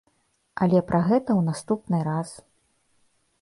[0.65, 2.29] Але пра гэта ў наступны раз.